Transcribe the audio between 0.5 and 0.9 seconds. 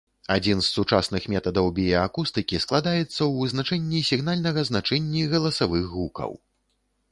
з